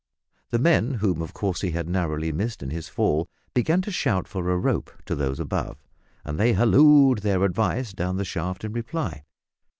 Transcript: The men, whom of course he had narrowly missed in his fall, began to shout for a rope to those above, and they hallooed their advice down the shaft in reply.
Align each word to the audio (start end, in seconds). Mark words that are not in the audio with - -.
The 0.49 0.57
men, 0.57 0.95
whom 0.95 1.21
of 1.21 1.35
course 1.35 1.61
he 1.61 1.69
had 1.73 1.87
narrowly 1.87 2.31
missed 2.31 2.63
in 2.63 2.71
his 2.71 2.89
fall, 2.89 3.29
began 3.53 3.83
to 3.83 3.91
shout 3.91 4.27
for 4.27 4.49
a 4.49 4.57
rope 4.57 4.89
to 5.05 5.13
those 5.13 5.39
above, 5.39 5.77
and 6.25 6.39
they 6.39 6.53
hallooed 6.53 7.19
their 7.19 7.43
advice 7.43 7.93
down 7.93 8.17
the 8.17 8.25
shaft 8.25 8.63
in 8.63 8.73
reply. 8.73 9.25